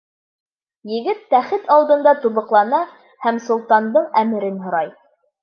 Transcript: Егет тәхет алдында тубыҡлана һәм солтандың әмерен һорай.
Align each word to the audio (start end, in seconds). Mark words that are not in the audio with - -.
Егет 0.91 1.19
тәхет 1.33 1.69
алдында 1.75 2.13
тубыҡлана 2.23 2.81
һәм 3.27 3.39
солтандың 3.51 4.09
әмерен 4.25 4.59
һорай. 4.67 4.93